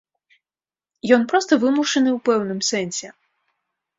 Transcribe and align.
Ён 1.17 1.21
проста 1.33 1.51
вымушаны 1.63 2.09
ў 2.17 2.19
пэўным 2.29 2.59
сэнсе. 2.71 3.07